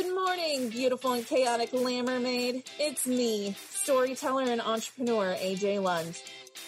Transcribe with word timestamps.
Good 0.00 0.14
morning, 0.14 0.68
beautiful 0.68 1.14
and 1.14 1.26
chaotic 1.26 1.72
lamb 1.72 2.04
mermaid. 2.04 2.62
It's 2.78 3.04
me, 3.04 3.56
storyteller 3.70 4.44
and 4.44 4.60
entrepreneur 4.60 5.34
AJ 5.34 5.82
Lund. 5.82 6.22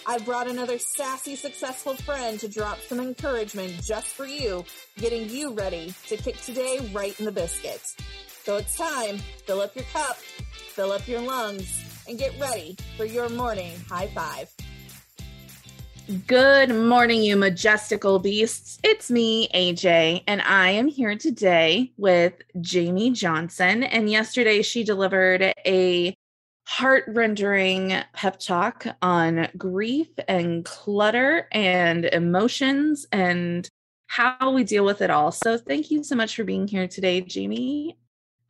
I've 0.04 0.24
brought 0.24 0.50
another 0.50 0.80
sassy, 0.80 1.36
successful 1.36 1.94
friend 1.94 2.40
to 2.40 2.48
drop 2.48 2.80
some 2.80 2.98
encouragement 2.98 3.84
just 3.84 4.08
for 4.08 4.26
you, 4.26 4.64
getting 4.98 5.28
you 5.28 5.52
ready 5.52 5.94
to 6.08 6.16
kick 6.16 6.40
today 6.40 6.80
right 6.92 7.16
in 7.20 7.24
the 7.24 7.30
biscuit. 7.30 7.80
So 8.42 8.56
it's 8.56 8.76
time, 8.76 9.18
fill 9.46 9.60
up 9.60 9.76
your 9.76 9.84
cup, 9.92 10.16
fill 10.16 10.90
up 10.90 11.06
your 11.06 11.20
lungs, 11.20 11.84
and 12.08 12.18
get 12.18 12.36
ready 12.40 12.76
for 12.96 13.04
your 13.04 13.28
morning 13.28 13.78
high 13.88 14.08
five. 14.08 14.52
Good 16.26 16.74
morning, 16.74 17.22
you 17.22 17.36
majestical 17.36 18.18
beasts. 18.18 18.80
It's 18.82 19.12
me, 19.12 19.48
AJ, 19.54 20.24
and 20.26 20.42
I 20.42 20.70
am 20.70 20.88
here 20.88 21.16
today 21.16 21.92
with 21.96 22.34
Jaimie 22.56 23.12
Johnson. 23.12 23.84
And 23.84 24.10
yesterday 24.10 24.62
she 24.62 24.82
delivered 24.82 25.52
a 25.64 26.16
heart 26.66 27.04
rendering 27.06 27.94
pep 28.12 28.40
talk 28.40 28.86
on 29.00 29.46
grief 29.56 30.08
and 30.26 30.64
clutter 30.64 31.46
and 31.52 32.06
emotions 32.06 33.06
and 33.12 33.68
how 34.08 34.50
we 34.50 34.64
deal 34.64 34.84
with 34.84 35.02
it 35.02 35.10
all. 35.10 35.30
So, 35.30 35.58
thank 35.58 35.92
you 35.92 36.02
so 36.02 36.16
much 36.16 36.34
for 36.34 36.42
being 36.42 36.66
here 36.66 36.88
today, 36.88 37.22
Jaimie. 37.22 37.94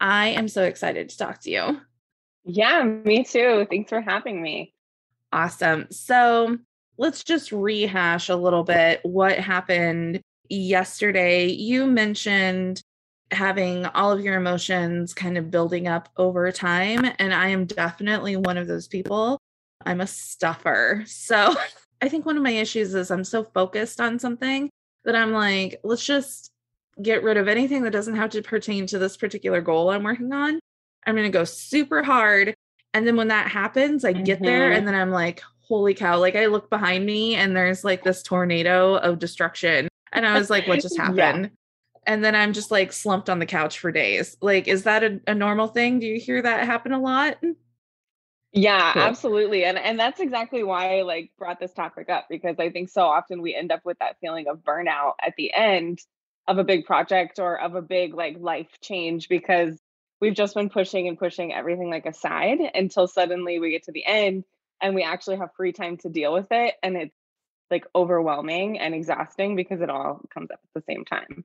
I 0.01 0.29
am 0.29 0.49
so 0.49 0.63
excited 0.63 1.11
to 1.11 1.19
talk 1.19 1.43
to 1.43 1.51
you. 1.51 1.81
Yeah, 2.45 2.85
me 2.85 3.23
too. 3.23 3.67
Thanks 3.69 3.91
for 3.91 4.01
having 4.01 4.41
me. 4.41 4.73
Awesome. 5.31 5.89
So, 5.91 6.59
let's 7.01 7.25
just 7.25 7.51
rehash 7.51 8.29
a 8.29 8.37
little 8.37 8.63
bit 8.63 9.01
what 9.05 9.39
happened 9.39 10.21
yesterday. 10.51 11.47
You 11.47 11.87
mentioned 11.87 12.83
having 13.31 13.87
all 13.87 14.13
of 14.13 14.21
your 14.21 14.35
emotions 14.35 15.15
kind 15.15 15.39
of 15.39 15.51
building 15.51 15.89
up 15.89 16.11
over 16.19 16.53
time. 16.53 17.11
And 17.19 17.33
I 17.33 17.49
am 17.49 17.65
definitely 17.65 18.37
one 18.37 18.59
of 18.59 18.67
those 18.67 18.87
people. 18.87 19.41
I'm 19.87 20.03
a 20.03 20.07
stuffer. 20.07 21.03
So 21.07 21.55
I 22.03 22.11
think 22.11 22.27
one 22.27 22.37
of 22.37 22.43
my 22.43 22.51
issues 22.51 22.95
is 22.95 23.11
I'm 23.11 23.25
so 23.25 23.45
focused 23.45 23.99
on 23.99 24.19
something 24.19 24.69
that 25.07 25.17
I'm 25.17 25.33
like, 25.33 25.81
let's 25.83 26.05
just 26.05 26.51
get 27.01 27.23
rid 27.23 27.39
of 27.39 27.49
anything 27.49 27.83
that 27.85 27.93
doesn't 27.93 28.17
have 28.17 28.31
to 28.31 28.43
pertain 28.43 28.87
to 28.89 28.99
this 28.99 29.17
particular 29.17 29.63
goal 29.63 29.89
I'm 29.89 30.03
working 30.03 30.35
on. 30.35 30.61
I'm 31.07 31.15
going 31.15 31.25
to 31.25 31.39
go 31.39 31.45
super 31.45 32.03
hard. 32.03 32.55
And 32.93 33.07
then 33.07 33.17
when 33.17 33.29
that 33.29 33.49
happens, 33.49 34.05
I 34.05 34.13
get 34.13 34.37
mm-hmm. 34.37 34.45
there 34.45 34.73
and 34.73 34.87
then 34.87 34.95
I'm 34.95 35.11
like, 35.11 35.41
holy 35.71 35.95
cow, 35.95 36.19
like 36.19 36.37
I 36.37 36.47
look 36.47 36.69
behind 36.69 37.07
me 37.07 37.37
and 37.37 37.57
there's 37.57 37.85
like 37.85 38.03
this 38.03 38.23
tornado 38.23 38.97
of 38.97 39.19
destruction. 39.19 39.89
And 40.13 40.27
I 40.27 40.37
was 40.37 40.51
like, 40.51 40.67
what 40.67 40.81
just 40.81 40.97
happened? 40.99 41.45
yeah. 41.45 41.49
And 42.07 42.25
then 42.25 42.35
I'm 42.35 42.53
just 42.53 42.71
like 42.71 42.93
slumped 42.93 43.31
on 43.31 43.39
the 43.39 43.47
couch 43.47 43.79
for 43.79 43.93
days. 43.93 44.37
Like, 44.43 44.67
is 44.67 44.83
that 44.83 45.05
a, 45.05 45.21
a 45.29 45.35
normal 45.35 45.69
thing? 45.69 46.01
Do 46.01 46.07
you 46.07 46.19
hear 46.19 46.43
that 46.43 46.67
happen 46.67 46.93
a 46.93 47.01
lot? 47.01 47.39
Yeah, 48.53 48.93
cool. 48.95 49.03
absolutely. 49.03 49.65
And 49.65 49.79
and 49.79 49.99
that's 49.99 50.21
exactly 50.21 50.65
why 50.65 50.99
I 50.99 51.03
like 51.03 51.31
brought 51.39 51.61
this 51.61 51.73
topic 51.73 52.11
up 52.11 52.27
because 52.29 52.57
I 52.59 52.71
think 52.71 52.89
so 52.89 53.03
often 53.03 53.41
we 53.41 53.55
end 53.55 53.71
up 53.71 53.85
with 53.85 53.99
that 54.01 54.17
feeling 54.21 54.49
of 54.49 54.59
burnout 54.59 55.13
at 55.23 55.35
the 55.37 55.55
end 55.55 56.01
of 56.49 56.59
a 56.59 56.65
big 56.65 56.85
project 56.85 57.39
or 57.39 57.61
of 57.61 57.77
a 57.77 57.83
big 57.83 58.15
like 58.15 58.37
life 58.41 58.81
change 58.83 59.29
because 59.29 59.79
we've 60.21 60.35
just 60.35 60.55
been 60.55 60.71
pushing 60.71 61.07
and 61.07 61.19
pushing 61.19 61.53
everything 61.53 61.91
like 61.91 62.07
aside 62.07 62.59
until 62.75 63.07
suddenly 63.07 63.61
we 63.61 63.71
get 63.71 63.85
to 63.85 63.93
the 63.93 64.05
end 64.05 64.45
and 64.83 64.95
we 64.95 65.03
actually 65.03 65.37
have 65.37 65.51
free 65.57 65.73
time 65.73 65.97
to 65.99 66.09
deal 66.09 66.33
with 66.33 66.47
it 66.51 66.75
and 66.83 66.97
it's 66.97 67.15
like 67.71 67.87
overwhelming 67.95 68.79
and 68.79 68.95
exhausting 68.95 69.55
because 69.55 69.81
it 69.81 69.91
all 69.91 70.21
comes 70.33 70.51
up 70.51 70.61
at 70.63 70.83
the 70.83 70.93
same 70.93 71.05
time. 71.05 71.45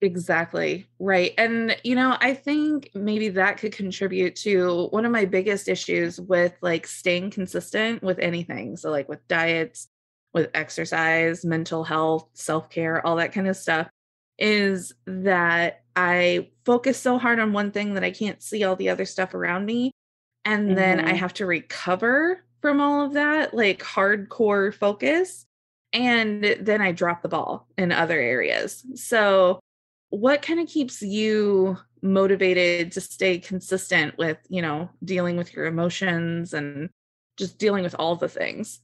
Exactly 0.00 0.86
right 1.00 1.32
and 1.38 1.76
you 1.82 1.96
know 1.96 2.16
i 2.20 2.32
think 2.32 2.88
maybe 2.94 3.30
that 3.30 3.56
could 3.56 3.72
contribute 3.72 4.36
to 4.36 4.86
one 4.90 5.04
of 5.04 5.10
my 5.10 5.24
biggest 5.24 5.68
issues 5.68 6.20
with 6.20 6.54
like 6.60 6.86
staying 6.86 7.32
consistent 7.32 8.00
with 8.00 8.20
anything 8.20 8.76
so 8.76 8.92
like 8.92 9.08
with 9.08 9.26
diets 9.26 9.88
with 10.32 10.50
exercise 10.54 11.44
mental 11.44 11.82
health 11.82 12.28
self-care 12.34 13.04
all 13.04 13.16
that 13.16 13.32
kind 13.32 13.48
of 13.48 13.56
stuff 13.56 13.88
is 14.38 14.92
that 15.06 15.82
i 15.96 16.48
focus 16.64 16.96
so 16.96 17.18
hard 17.18 17.40
on 17.40 17.52
one 17.52 17.72
thing 17.72 17.94
that 17.94 18.04
i 18.04 18.12
can't 18.12 18.40
see 18.40 18.62
all 18.62 18.76
the 18.76 18.90
other 18.90 19.04
stuff 19.04 19.34
around 19.34 19.66
me 19.66 19.90
and 20.48 20.68
mm-hmm. 20.68 20.76
then 20.76 21.00
I 21.00 21.08
mm-hmm. 21.08 21.16
have 21.16 21.34
to 21.34 21.46
recover 21.46 22.42
from 22.62 22.80
all 22.80 23.04
of 23.04 23.12
that, 23.12 23.52
like 23.52 23.80
hardcore 23.80 24.74
focus. 24.74 25.44
And 25.92 26.56
then 26.60 26.80
I 26.80 26.92
drop 26.92 27.20
the 27.20 27.28
ball 27.28 27.66
in 27.76 27.92
other 27.92 28.18
areas. 28.18 28.82
So, 28.94 29.60
what 30.08 30.40
kind 30.40 30.58
of 30.58 30.66
keeps 30.66 31.02
you 31.02 31.76
motivated 32.00 32.92
to 32.92 33.00
stay 33.00 33.38
consistent 33.38 34.16
with, 34.16 34.38
you 34.48 34.62
know, 34.62 34.88
dealing 35.04 35.36
with 35.36 35.52
your 35.52 35.66
emotions 35.66 36.54
and 36.54 36.88
just 37.36 37.58
dealing 37.58 37.82
with 37.82 37.94
all 37.98 38.16
the 38.16 38.28
things? 38.28 38.80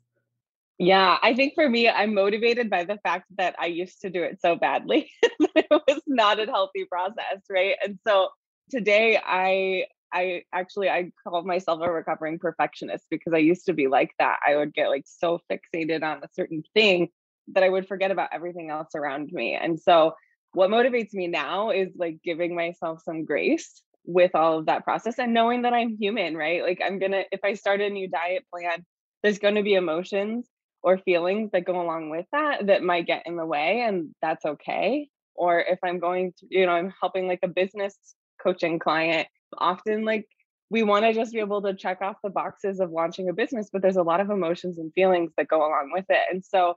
Yeah, 0.78 1.16
I 1.22 1.34
think 1.34 1.54
for 1.54 1.68
me, 1.68 1.88
I'm 1.88 2.14
motivated 2.14 2.68
by 2.68 2.84
the 2.84 2.98
fact 2.98 3.24
that 3.38 3.54
I 3.58 3.66
used 3.66 4.02
to 4.02 4.10
do 4.10 4.22
it 4.22 4.38
so 4.42 4.56
badly. 4.56 5.10
it 5.22 5.66
was 5.70 6.02
not 6.06 6.40
a 6.40 6.46
healthy 6.46 6.84
process, 6.84 7.40
right? 7.48 7.76
And 7.82 7.98
so 8.06 8.28
today 8.70 9.18
I 9.24 9.86
I 10.14 10.44
actually 10.52 10.88
I 10.88 11.10
call 11.24 11.42
myself 11.42 11.80
a 11.82 11.90
recovering 11.90 12.38
perfectionist 12.38 13.04
because 13.10 13.32
I 13.34 13.38
used 13.38 13.66
to 13.66 13.72
be 13.72 13.88
like 13.88 14.12
that. 14.20 14.38
I 14.46 14.56
would 14.56 14.72
get 14.72 14.88
like 14.88 15.04
so 15.06 15.40
fixated 15.50 16.04
on 16.04 16.18
a 16.22 16.28
certain 16.32 16.62
thing 16.72 17.08
that 17.48 17.64
I 17.64 17.68
would 17.68 17.88
forget 17.88 18.12
about 18.12 18.30
everything 18.32 18.70
else 18.70 18.94
around 18.94 19.30
me. 19.32 19.54
And 19.54 19.78
so 19.78 20.14
what 20.52 20.70
motivates 20.70 21.12
me 21.12 21.26
now 21.26 21.70
is 21.70 21.88
like 21.96 22.18
giving 22.24 22.54
myself 22.54 23.02
some 23.04 23.24
grace 23.24 23.82
with 24.06 24.30
all 24.34 24.58
of 24.58 24.66
that 24.66 24.84
process 24.84 25.18
and 25.18 25.34
knowing 25.34 25.62
that 25.62 25.74
I'm 25.74 25.96
human, 25.98 26.36
right? 26.36 26.62
Like 26.62 26.80
I'm 26.82 26.98
going 26.98 27.12
to 27.12 27.24
if 27.32 27.40
I 27.42 27.54
start 27.54 27.80
a 27.80 27.90
new 27.90 28.08
diet 28.08 28.44
plan, 28.52 28.84
there's 29.22 29.40
going 29.40 29.56
to 29.56 29.62
be 29.62 29.74
emotions 29.74 30.46
or 30.82 30.98
feelings 30.98 31.50
that 31.52 31.64
go 31.64 31.80
along 31.80 32.10
with 32.10 32.26
that 32.30 32.66
that 32.66 32.82
might 32.82 33.06
get 33.06 33.26
in 33.26 33.36
the 33.36 33.46
way 33.46 33.80
and 33.80 34.14
that's 34.22 34.44
okay. 34.44 35.08
Or 35.34 35.58
if 35.58 35.80
I'm 35.82 35.98
going 35.98 36.34
to, 36.38 36.46
you 36.50 36.66
know, 36.66 36.72
I'm 36.72 36.92
helping 37.00 37.26
like 37.26 37.40
a 37.42 37.48
business 37.48 37.96
coaching 38.40 38.78
client 38.78 39.26
often 39.58 40.04
like 40.04 40.26
we 40.70 40.82
want 40.82 41.04
to 41.04 41.12
just 41.12 41.32
be 41.32 41.40
able 41.40 41.62
to 41.62 41.74
check 41.74 42.00
off 42.00 42.16
the 42.22 42.30
boxes 42.30 42.80
of 42.80 42.90
launching 42.90 43.28
a 43.28 43.32
business 43.32 43.68
but 43.72 43.82
there's 43.82 43.96
a 43.96 44.02
lot 44.02 44.20
of 44.20 44.30
emotions 44.30 44.78
and 44.78 44.92
feelings 44.94 45.32
that 45.36 45.48
go 45.48 45.58
along 45.58 45.90
with 45.92 46.06
it 46.08 46.22
and 46.30 46.44
so 46.44 46.76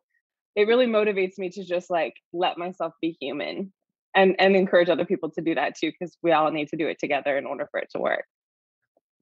it 0.56 0.68
really 0.68 0.88
motivates 0.88 1.38
me 1.38 1.50
to 1.50 1.64
just 1.64 1.90
like 1.90 2.14
let 2.34 2.58
myself 2.58 2.94
be 3.02 3.18
human 3.20 3.72
and 4.16 4.36
and 4.40 4.56
encourage 4.56 4.90
other 4.90 5.06
people 5.06 5.30
to 5.30 5.42
do 5.42 5.56
that 5.56 5.76
too 5.78 5.92
because 5.92 6.18
we 6.22 6.32
all 6.32 6.52
need 6.52 6.68
to 6.70 6.78
do 6.78 6.88
it 6.88 7.00
together 7.00 7.38
in 7.38 7.46
order 7.46 7.68
for 7.72 7.80
it 7.80 7.90
to 7.92 8.00
work 8.00 8.26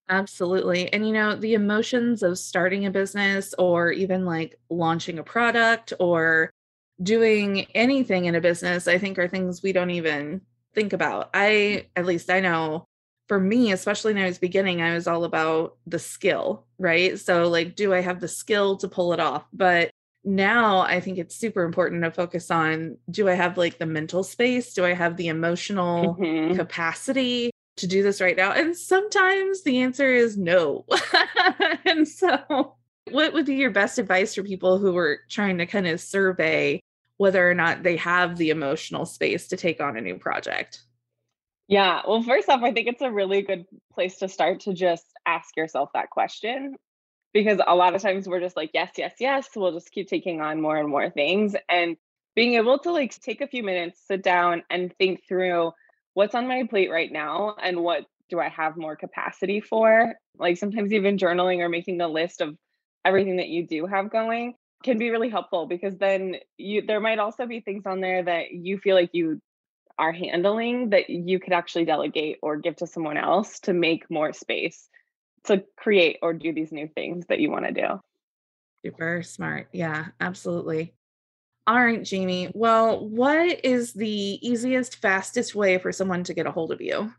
Absolutely. 0.08 0.92
And 0.94 1.08
you 1.08 1.14
know, 1.14 1.36
the 1.36 1.56
emotions 1.56 2.22
of 2.22 2.38
starting 2.38 2.86
a 2.86 2.92
business 2.92 3.56
or 3.58 3.92
even 3.92 4.26
like 4.26 4.60
launching 4.70 5.18
a 5.18 5.24
product 5.24 5.94
or 6.00 6.52
doing 7.02 7.66
anything 7.74 8.26
in 8.26 8.36
a 8.36 8.42
business, 8.42 8.88
I 8.88 8.98
think 8.98 9.18
are 9.18 9.28
things 9.28 9.64
we 9.64 9.74
don't 9.74 9.90
even 9.90 10.42
think 10.76 10.94
about. 10.94 11.32
I, 11.34 11.88
at 11.96 12.06
least 12.06 12.30
I 12.30 12.40
know 12.40 12.88
for 13.28 13.40
me, 13.40 13.72
especially 13.72 14.14
when 14.14 14.24
I 14.24 14.28
was 14.28 14.38
beginning, 14.38 14.82
I 14.82 14.94
was 14.94 15.08
all 15.08 15.24
about 15.24 15.78
the 15.88 16.00
skill, 16.00 16.66
right? 16.78 17.20
So, 17.20 17.48
like, 17.48 17.76
do 17.76 17.94
I 17.94 18.02
have 18.02 18.20
the 18.20 18.28
skill 18.28 18.78
to 18.78 18.88
pull 18.88 19.14
it 19.14 19.20
off? 19.20 19.46
But 19.52 19.92
now 20.26 20.80
I 20.80 21.00
think 21.00 21.18
it's 21.18 21.36
super 21.36 21.64
important 21.64 22.04
to 22.04 22.12
focus 22.12 22.50
on 22.50 22.98
do 23.10 23.30
I 23.30 23.34
have 23.34 23.58
like 23.58 23.78
the 23.78 23.86
mental 23.86 24.24
space? 24.24 24.74
Do 24.74 24.84
I 24.84 24.94
have 24.94 25.18
the 25.18 25.28
emotional 25.28 26.16
mm-hmm. 26.16 26.56
capacity 26.56 27.52
to 27.78 27.88
do 27.88 28.02
this 28.04 28.22
right 28.22 28.36
now? 28.36 28.52
And 28.52 28.76
sometimes 28.76 29.64
the 29.64 29.80
answer 29.80 30.12
is 30.14 30.38
no. 30.38 30.86
and 31.86 32.08
so, 32.08 32.76
what 33.12 33.34
would 33.34 33.46
be 33.46 33.56
your 33.56 33.72
best 33.72 34.00
advice 34.00 34.34
for 34.36 34.44
people 34.44 34.80
who 34.80 34.98
are 34.98 35.20
trying 35.30 35.60
to 35.60 35.66
kind 35.66 35.88
of 35.88 36.02
survey 36.02 36.82
whether 37.18 37.50
or 37.50 37.54
not 37.54 37.84
they 37.84 37.96
have 37.96 38.36
the 38.36 38.50
emotional 38.50 39.06
space 39.06 39.48
to 39.48 39.58
take 39.58 39.80
on 39.80 39.96
a 39.96 40.02
new 40.02 40.18
project? 40.18 40.84
Yeah. 41.68 42.02
Well, 42.08 42.22
first 42.22 42.50
off, 42.50 42.62
I 42.62 42.72
think 42.72 42.88
it's 42.88 43.02
a 43.02 43.12
really 43.12 43.42
good 43.42 43.66
place 43.94 44.18
to 44.20 44.28
start 44.28 44.62
to 44.62 44.74
just 44.74 45.06
ask 45.26 45.56
yourself 45.58 45.90
that 45.94 46.10
question 46.12 46.76
because 47.34 47.60
a 47.66 47.76
lot 47.76 47.96
of 47.96 48.02
times 48.02 48.28
we're 48.28 48.40
just 48.40 48.56
like, 48.56 48.72
yes, 48.74 48.94
yes, 48.98 49.16
yes. 49.20 49.50
We'll 49.56 49.74
just 49.74 49.92
keep 49.92 50.08
taking 50.08 50.42
on 50.42 50.62
more 50.62 50.78
and 50.78 50.90
more 50.90 51.10
things. 51.10 51.56
And 51.70 51.98
being 52.36 52.56
able 52.56 52.80
to 52.80 52.92
like 52.92 53.20
take 53.20 53.42
a 53.42 53.48
few 53.48 53.64
minutes, 53.64 54.02
sit 54.08 54.24
down 54.24 54.64
and 54.70 54.94
think 54.98 55.28
through 55.28 55.72
what's 56.14 56.36
on 56.36 56.48
my 56.48 56.64
plate 56.70 56.92
right 56.92 57.12
now 57.12 57.56
and 57.62 57.82
what 57.82 58.06
do 58.30 58.40
I 58.40 58.50
have 58.50 58.78
more 58.78 58.96
capacity 58.96 59.62
for? 59.62 60.14
Like 60.38 60.58
sometimes 60.58 60.94
even 60.94 61.18
journaling 61.18 61.60
or 61.60 61.70
making 61.70 62.00
a 62.02 62.08
list 62.08 62.42
of 62.42 62.56
everything 63.06 63.38
that 63.38 63.50
you 63.50 63.66
do 63.68 63.86
have 63.88 64.12
going 64.12 64.56
can 64.84 64.98
be 65.00 65.10
really 65.10 65.30
helpful 65.30 65.66
because 65.68 65.98
then 65.98 66.36
you 66.58 66.84
there 66.86 67.00
might 67.00 67.20
also 67.20 67.46
be 67.48 67.60
things 67.60 67.86
on 67.86 68.02
there 68.02 68.24
that 68.24 68.52
you 68.52 68.78
feel 68.78 68.96
like 68.96 69.10
you 69.14 69.42
are 69.98 70.12
handling 70.12 70.90
that 70.90 71.10
you 71.10 71.40
could 71.40 71.54
actually 71.54 71.86
delegate 71.86 72.38
or 72.42 72.58
give 72.58 72.76
to 72.78 72.88
someone 72.88 73.18
else 73.18 73.60
to 73.62 73.74
make 73.74 74.10
more 74.10 74.34
space 74.34 74.90
to 75.46 75.64
create 75.78 76.18
or 76.22 76.34
do 76.34 76.54
these 76.54 76.72
new 76.72 76.88
things 76.88 77.26
that 77.28 77.40
you 77.40 77.50
want 77.50 77.66
to 77.66 77.72
do. 77.72 78.02
Super 78.84 79.24
smart. 79.24 79.68
Yeah, 79.72 80.08
absolutely. 80.20 80.94
All 81.68 81.84
right, 81.84 82.02
Jaimie. 82.02 82.52
Well, 82.54 83.08
what 83.08 83.66
is 83.66 83.94
the 83.94 84.40
easiest, 84.48 84.98
fastest 84.98 85.56
way 85.56 85.80
for 85.80 85.92
someone 85.92 86.24
to 86.26 86.34
get 86.34 86.46
a 86.46 86.52
hold 86.52 86.72
of 86.72 86.82
you? 86.82 87.12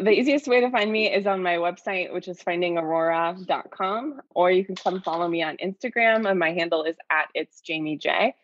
The 0.00 0.10
easiest 0.10 0.46
way 0.46 0.60
to 0.60 0.70
find 0.70 0.90
me 0.90 1.12
is 1.12 1.26
on 1.26 1.42
my 1.42 1.54
website, 1.54 2.12
which 2.12 2.28
is 2.28 2.38
findingaurora.com, 2.40 4.20
or 4.30 4.50
you 4.50 4.64
can 4.64 4.74
come 4.74 5.00
follow 5.00 5.28
me 5.28 5.42
on 5.42 5.56
Instagram. 5.56 6.28
And 6.28 6.38
my 6.38 6.52
handle 6.52 6.84
is 6.84 6.96
at 7.10 7.28
it's 7.34 7.60
Jaimie 7.68 8.00
J, 8.00 8.34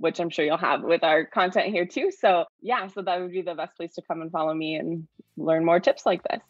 which 0.00 0.18
I'm 0.18 0.30
sure 0.30 0.44
you'll 0.44 0.56
have 0.56 0.82
with 0.82 1.04
our 1.04 1.24
content 1.24 1.66
here 1.68 1.86
too. 1.86 2.10
So, 2.10 2.46
yeah, 2.60 2.88
so 2.88 3.02
that 3.02 3.20
would 3.20 3.30
be 3.30 3.42
the 3.42 3.54
best 3.54 3.76
place 3.76 3.94
to 3.94 4.02
come 4.02 4.22
and 4.22 4.32
follow 4.32 4.54
me 4.54 4.76
and 4.76 5.06
learn 5.36 5.64
more 5.64 5.78
tips 5.78 6.06
like 6.06 6.22
this. 6.24 6.40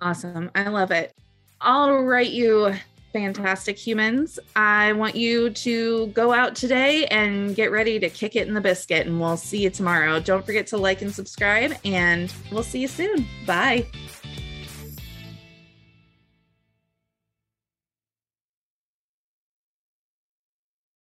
Awesome. 0.00 0.50
I 0.54 0.68
love 0.68 0.90
it. 0.90 1.14
All 1.60 2.02
right, 2.04 2.30
you 2.30 2.74
fantastic 3.12 3.76
humans. 3.76 4.38
I 4.54 4.92
want 4.92 5.16
you 5.16 5.50
to 5.50 6.06
go 6.08 6.32
out 6.32 6.54
today 6.54 7.06
and 7.06 7.56
get 7.56 7.72
ready 7.72 7.98
to 7.98 8.08
kick 8.08 8.36
it 8.36 8.46
in 8.46 8.54
the 8.54 8.60
biscuit, 8.60 9.06
and 9.06 9.20
we'll 9.20 9.36
see 9.36 9.62
you 9.62 9.70
tomorrow. 9.70 10.20
Don't 10.20 10.44
forget 10.44 10.66
to 10.68 10.76
like 10.76 11.02
and 11.02 11.12
subscribe, 11.12 11.74
and 11.84 12.32
we'll 12.52 12.62
see 12.62 12.80
you 12.80 12.88
soon. 12.88 13.26
Bye. 13.46 13.86